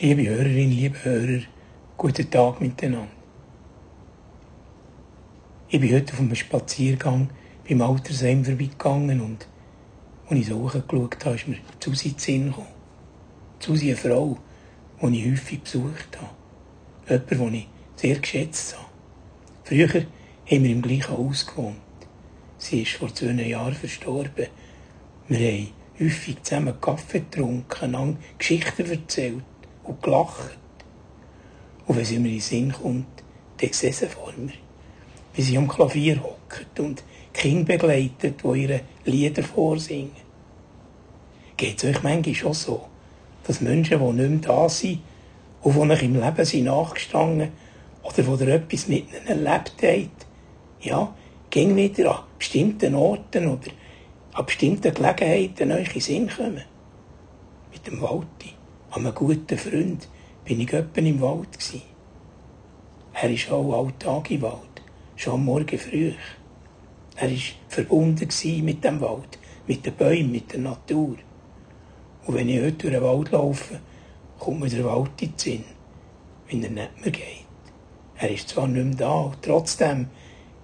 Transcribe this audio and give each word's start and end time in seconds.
Liebe 0.00 0.26
Hörerinnen, 0.26 0.70
liebe 0.70 1.04
Hörer, 1.04 1.42
guten 1.98 2.28
Tag 2.28 2.60
miteinander. 2.60 3.06
Ich 5.68 5.78
bin 5.78 5.94
heute 5.94 6.14
auf 6.14 6.18
einem 6.18 6.34
Spaziergang 6.34 7.28
beim 7.68 7.82
Altersheim 7.82 8.42
vorbeigegangen 8.42 9.20
und 9.20 9.46
als 10.28 10.40
ich 10.40 10.46
so 10.46 10.60
hochgeschaut 10.60 11.24
habe, 11.24 11.36
ist 11.36 11.46
mir 11.46 11.58
Susi 11.78 12.08
in 12.08 12.14
den 12.14 12.18
Sinn 12.18 12.46
gekommen. 12.46 12.66
Susi, 13.60 13.88
eine 13.88 13.96
Frau, 13.96 14.38
die 15.02 15.20
ich 15.20 15.30
häufig 15.30 15.60
besucht 15.60 16.18
habe. 16.18 17.22
Jemand, 17.30 17.52
den 17.52 17.54
ich 17.54 17.68
sehr 17.94 18.18
geschätzt 18.18 18.76
habe. 18.76 18.88
Früher 19.62 19.88
haben 19.88 20.64
wir 20.64 20.70
im 20.70 20.82
gleichen 20.82 21.10
Haus 21.10 21.46
gewohnt. 21.46 21.76
Sie 22.56 22.82
ist 22.82 22.92
vor 22.92 23.14
zwei 23.14 23.32
Jahren 23.32 23.74
verstorben. 23.74 24.46
Wir 25.28 25.52
haben 25.52 25.68
häufig 26.00 26.42
zusammen 26.42 26.80
Kaffee 26.80 27.20
getrunken, 27.20 27.92
lang 27.92 28.16
Geschichten 28.38 28.90
erzählt 28.90 29.44
und 29.84 30.02
gelacht. 30.02 30.58
Und 31.86 31.96
wenn 31.96 32.04
sie 32.04 32.18
mir 32.18 32.28
in 32.28 32.34
den 32.34 32.40
Sinn 32.40 32.72
kommt, 32.72 33.22
dann 33.58 33.72
sehe 33.72 33.92
sie 33.92 34.06
vor 34.06 34.32
mir, 34.36 34.52
wie 35.34 35.42
sie 35.42 35.56
am 35.56 35.68
Klavier 35.68 36.22
hockt 36.22 36.78
und 36.80 37.02
Kinder 37.32 37.64
begleitet, 37.64 38.42
die 38.42 38.62
ihre 38.62 38.80
Lieder 39.04 39.42
vorsingen. 39.42 40.10
Geht 41.56 41.82
es 41.82 41.84
euch 41.84 42.02
manchmal 42.02 42.34
schon 42.34 42.52
so, 42.52 42.88
dass 43.46 43.60
Menschen, 43.60 43.98
die 43.98 44.22
nicht 44.22 44.30
mehr 44.30 44.54
da 44.54 44.68
sind 44.68 45.00
und 45.62 45.74
die 45.74 45.90
euch 45.90 46.02
im 46.02 46.20
Leben 46.20 46.44
sind 46.44 46.64
nachgestanden 46.64 47.52
oder 48.02 48.26
wo 48.26 48.34
ihr 48.36 48.48
etwas 48.48 48.88
mit 48.88 49.06
ihnen 49.08 49.26
erlebt 49.26 49.74
habt, 49.82 50.26
ja, 50.80 51.14
ging 51.50 51.76
wieder 51.76 52.18
an 52.18 52.24
bestimmten 52.38 52.94
Orten 52.94 53.46
oder 53.48 53.70
an 54.32 54.46
bestimmten 54.46 54.92
Gelegenheiten 54.92 55.72
euch 55.72 55.88
in 55.88 55.92
den 55.92 56.00
Sinn 56.00 56.30
kommen? 56.30 56.64
Mit 57.72 57.86
dem 57.86 58.00
Walti 58.00 58.54
an 58.94 59.06
einem 59.06 59.14
guten 59.14 59.56
Freund 59.56 60.06
bin 60.44 60.60
ich 60.60 60.74
öppen 60.74 61.06
im 61.06 61.20
Wald 61.22 61.58
gsi. 61.58 61.80
Er 63.14 63.30
ist 63.30 63.50
auch 63.50 63.72
alltag 63.72 64.30
im 64.30 64.42
Wald, 64.42 64.82
schon 65.16 65.34
am 65.34 65.44
Morgen 65.46 65.78
früh. 65.78 66.12
Er 67.16 67.32
ist 67.32 67.54
verbunden 67.68 68.28
mit 68.62 68.84
dem 68.84 69.00
Wald, 69.00 69.38
mit 69.66 69.86
den 69.86 69.94
Bäumen, 69.94 70.32
mit 70.32 70.52
der 70.52 70.60
Natur. 70.60 71.16
Und 72.26 72.34
wenn 72.34 72.50
ich 72.50 72.60
heute 72.60 72.72
durch 72.72 72.92
den 72.92 73.02
Wald 73.02 73.30
laufe, 73.30 73.80
kommt 74.38 74.60
mir 74.60 74.68
der 74.68 74.84
Wald 74.84 75.22
in 75.22 75.30
den 75.30 75.38
Sinn, 75.38 75.64
wenn 76.50 76.62
er 76.62 76.70
nicht 76.70 77.00
mehr 77.00 77.12
geht. 77.12 77.46
Er 78.18 78.30
ist 78.30 78.50
zwar 78.50 78.68
nicht 78.68 78.84
mehr 78.84 78.94
da, 78.94 79.20
und 79.20 79.40
trotzdem, 79.40 80.08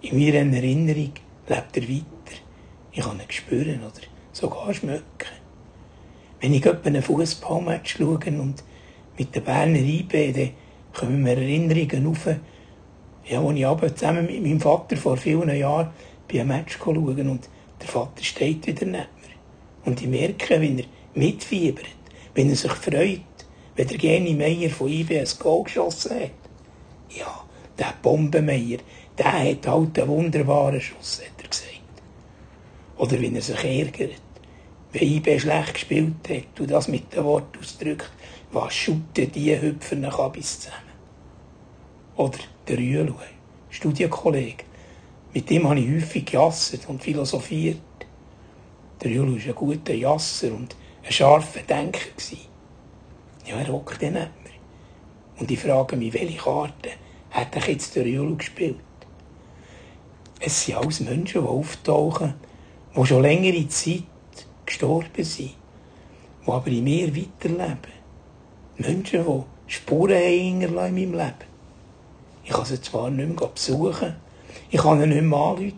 in 0.00 0.16
meiner 0.16 0.56
Erinnerung, 0.56 1.12
lebt 1.48 1.76
er 1.76 1.88
weiter. 1.88 2.36
Ich 2.92 3.02
kann 3.02 3.18
ihn 3.18 3.30
spüren 3.30 3.80
oder 3.80 4.06
sogar 4.30 4.72
schmecken. 4.72 5.41
Wenn 6.42 6.54
ich 6.54 6.66
etwa 6.66 6.88
einen 6.88 7.02
Fußballmatch 7.02 7.98
schaue 7.98 8.18
und 8.26 8.64
mit 9.16 9.32
den 9.32 9.44
Berner 9.44 9.78
IB, 9.78 10.32
dann 10.32 10.50
kommen 10.92 11.22
mir 11.22 11.36
Erinnerungen 11.36 12.08
auf, 12.08 12.26
ja, 13.24 13.40
als 13.40 13.56
ich 13.56 13.64
aber 13.64 13.94
zusammen 13.94 14.26
mit 14.26 14.42
meinem 14.42 14.60
Vater 14.60 14.96
vor 14.96 15.16
vielen 15.16 15.56
Jahren 15.56 15.90
bei 16.26 16.40
einem 16.40 16.48
Match 16.48 16.78
schauen 16.78 17.28
und 17.28 17.48
der 17.80 17.88
Vater 17.88 18.24
steht 18.24 18.66
wieder 18.66 18.86
neben 18.86 18.96
mir. 18.96 19.84
Und 19.84 20.02
ich 20.02 20.08
merke, 20.08 20.60
wenn 20.60 20.80
er 20.80 20.84
mitfiebert, 21.14 21.86
wenn 22.34 22.50
er 22.50 22.56
sich 22.56 22.72
freut, 22.72 23.20
wenn 23.76 23.86
der 23.86 23.98
Geni 23.98 24.34
Meier 24.34 24.70
von 24.70 24.88
IB 24.88 25.20
ein 25.20 25.28
Goal 25.38 25.62
geschossen 25.62 26.16
hat. 26.22 26.30
Ja, 27.16 27.44
der 27.78 27.94
Bombenmeier, 28.02 28.78
der 29.16 29.32
hat 29.32 29.68
halt 29.68 29.96
einen 29.96 30.08
wunderbaren 30.08 30.80
Schuss, 30.80 31.20
hat 31.20 31.40
er 31.40 31.48
gesagt. 31.48 31.68
Oder 32.96 33.20
wenn 33.20 33.36
er 33.36 33.42
sich 33.42 33.62
ärgert 33.62 34.31
wenn 34.92 35.08
IB 35.08 35.38
schlecht 35.38 35.74
gespielt 35.74 36.28
hat 36.28 36.60
und 36.60 36.70
das 36.70 36.88
mit 36.88 37.14
dem 37.14 37.24
Wort 37.24 37.56
ausdrückt, 37.58 38.10
was 38.52 38.74
schutten 38.74 39.32
die 39.32 39.58
Hüpfer 39.58 39.96
nach 39.96 40.30
bis 40.30 40.60
zusammen. 40.60 40.92
Oder 42.16 42.38
der 42.68 42.76
Rüelu, 42.76 43.14
Studienkollege. 43.70 44.64
Mit 45.32 45.48
dem 45.48 45.66
habe 45.66 45.80
ich 45.80 45.90
häufig 45.90 46.26
gejassert 46.26 46.86
und 46.88 47.02
philosophiert. 47.02 47.78
Der 49.00 49.10
Rüelu 49.10 49.36
war 49.36 49.46
ein 49.46 49.54
guter 49.54 49.94
Jasser 49.94 50.52
und 50.52 50.76
ein 51.02 51.12
scharfer 51.12 51.62
Denker. 51.62 52.00
Ja, 53.46 53.56
er 53.56 53.68
hockt 53.68 54.02
dann 54.02 54.12
nicht 54.12 54.30
mehr. 54.44 54.52
Und 55.38 55.50
ich 55.50 55.58
frage 55.58 55.96
mich, 55.96 56.12
welche 56.12 56.36
Karte 56.36 56.90
hat 57.30 57.56
er 57.56 57.68
jetzt 57.68 57.96
der 57.96 58.04
Rüelu 58.04 58.36
gespielt? 58.36 58.76
Es 60.38 60.66
sind 60.66 60.76
alles 60.76 61.00
Menschen, 61.00 61.42
die 61.42 61.48
auftauchen, 61.48 62.34
die 62.94 63.06
schon 63.06 63.22
längere 63.22 63.66
Zeit 63.68 64.04
gestorben 64.72 65.24
sind, 65.24 65.54
die 66.46 66.50
aber 66.50 66.68
in 66.68 66.84
mir 66.84 67.14
weiterleben. 67.14 67.92
Menschen, 68.78 69.24
die 69.24 69.72
Spuren 69.72 70.16
haben 70.16 70.62
in 70.62 70.74
meinem 70.74 71.12
Leben. 71.12 71.52
Ich 72.44 72.50
kann 72.50 72.64
sie 72.64 72.80
zwar 72.80 73.10
nicht 73.10 73.38
mehr 73.38 73.48
besuchen, 73.48 74.16
ich 74.70 74.80
kann 74.80 74.98
sie 74.98 75.06
nicht 75.06 75.22
mehr 75.22 75.38
anrufen, 75.38 75.76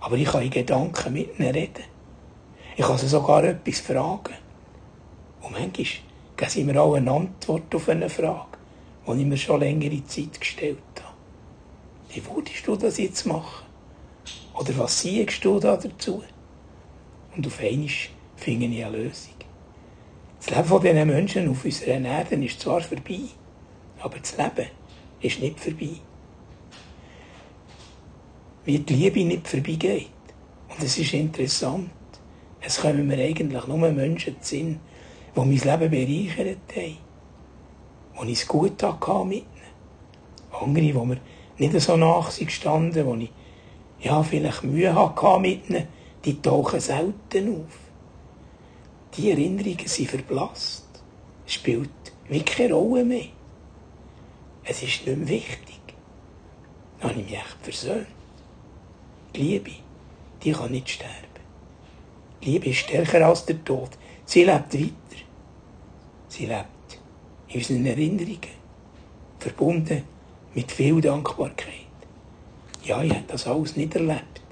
aber 0.00 0.16
ich 0.16 0.28
kann 0.28 0.42
in 0.42 0.50
Gedanken 0.50 1.12
mit 1.12 1.38
ihnen 1.38 1.50
reden. 1.50 1.84
Ich 2.76 2.86
kann 2.86 2.98
sie 2.98 3.08
sogar 3.08 3.42
etwas 3.42 3.80
fragen. 3.80 4.34
Und 5.42 5.52
manchmal 5.52 5.70
geben 6.36 6.50
sie 6.50 6.64
mir 6.64 6.80
auch 6.80 6.94
eine 6.94 7.10
Antwort 7.10 7.74
auf 7.74 7.88
eine 7.88 8.08
Frage, 8.08 8.58
die 9.06 9.20
ich 9.20 9.26
mir 9.26 9.36
schon 9.36 9.60
längere 9.60 10.04
Zeit 10.06 10.40
gestellt 10.40 10.78
habe. 11.02 11.14
Wie 12.10 12.22
würdest 12.24 12.66
du 12.66 12.76
das 12.76 12.98
jetzt 12.98 13.26
machen? 13.26 13.66
Oder 14.54 14.78
was 14.78 15.00
siehst 15.00 15.44
du 15.44 15.58
da 15.58 15.76
dazu? 15.76 16.22
Und 17.38 17.46
auf 17.46 17.60
einmal 17.60 17.88
finde 18.34 18.66
ich 18.66 18.84
eine 18.84 18.98
Lösung. 18.98 19.34
Das 20.40 20.50
Leben 20.50 20.64
von 20.64 20.82
diesen 20.82 21.06
Menschen 21.06 21.48
auf 21.48 21.64
unserer 21.64 22.00
Erde 22.00 22.34
ist 22.44 22.60
zwar 22.60 22.80
vorbei, 22.80 23.20
aber 24.00 24.18
das 24.18 24.36
Leben 24.36 24.68
ist 25.20 25.40
nicht 25.40 25.60
vorbei. 25.60 26.00
Wie 28.64 28.80
die 28.80 28.92
Liebe 28.92 29.24
nicht 29.24 29.46
vorbeigeht. 29.46 30.10
Und 30.68 30.82
es 30.82 30.98
ist 30.98 31.14
interessant. 31.14 31.90
Es 32.60 32.80
kommen 32.80 33.06
mir 33.06 33.18
eigentlich 33.18 33.66
nur 33.68 33.88
Menschen 33.88 34.42
zu 34.42 34.56
Sinn, 34.56 34.80
die 35.36 35.38
mein 35.38 35.50
Leben 35.50 35.90
bereichert 35.92 36.58
haben. 36.74 36.96
Wo 38.16 38.24
ich 38.24 38.32
es 38.32 38.48
gut 38.48 38.82
hatte 38.82 39.24
mit 39.24 39.44
ihnen. 39.44 40.60
Andere, 40.60 40.86
die 40.86 40.92
mir 40.92 41.20
nicht 41.56 41.80
so 41.80 41.96
nach 41.96 42.32
sind 42.32 42.48
gestanden, 42.48 43.06
wo 43.06 43.14
ich 43.14 43.30
ja, 44.00 44.24
vielleicht 44.24 44.64
Mühe 44.64 44.92
hatte 44.92 45.38
mit 45.38 45.70
ihnen, 45.70 45.86
die 46.24 46.40
tauchen 46.40 46.80
selten 46.80 47.60
auf. 47.60 47.78
Die 49.16 49.30
Erinnerungen 49.30 49.86
sind 49.86 50.10
verblasst. 50.10 50.86
Es 51.46 51.54
spielt 51.54 51.90
wie 52.28 52.42
keine 52.42 52.74
Rolle 52.74 53.04
mehr. 53.04 53.26
Es 54.64 54.82
ist 54.82 55.06
nicht 55.06 55.18
mehr 55.18 55.28
wichtig. 55.28 55.80
Dann 57.00 57.10
habe 57.10 57.20
ich 57.20 57.26
mich 57.26 57.38
echt 57.38 57.56
versöhnt. 57.62 58.06
Die 59.34 59.40
Liebe, 59.40 59.70
die 60.42 60.52
kann 60.52 60.72
nicht 60.72 60.90
sterben. 60.90 61.14
Die 62.42 62.50
Liebe 62.50 62.70
ist 62.70 62.78
stärker 62.78 63.26
als 63.26 63.46
der 63.46 63.64
Tod. 63.64 63.90
Sie 64.24 64.44
lebt 64.44 64.74
weiter. 64.74 65.22
Sie 66.28 66.46
lebt 66.46 67.00
in 67.48 67.56
unseren 67.56 67.86
Erinnerungen. 67.86 68.58
Verbunden 69.38 70.02
mit 70.54 70.72
viel 70.72 71.00
Dankbarkeit. 71.00 71.86
Ja, 72.84 73.02
ich 73.02 73.12
habe 73.12 73.24
das 73.28 73.46
alles 73.46 73.76
nicht 73.76 73.94
erlebt 73.94 74.42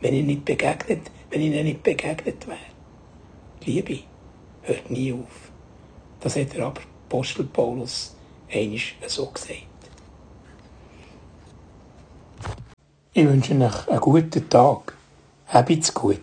wenn 0.00 0.14
ich 0.14 0.24
nicht 0.24 0.44
begegnet, 0.44 1.10
wenn 1.30 1.40
ihnen 1.40 1.64
nicht 1.64 1.82
begegnet 1.82 2.46
wäre. 2.46 2.58
Liebe 3.64 4.00
hört 4.62 4.90
nie 4.90 5.12
auf. 5.12 5.50
Das 6.20 6.36
hat 6.36 6.54
der 6.54 6.66
Apostel 6.66 7.44
Paulus 7.44 8.14
einisch 8.52 8.96
so 9.06 9.26
gesagt. 9.26 9.66
Ich 13.12 13.26
wünsche 13.26 13.54
euch 13.54 13.88
einen 13.88 14.00
guten 14.00 14.48
Tag. 14.48 14.96
Habt's 15.48 15.92
gut. 15.92 16.20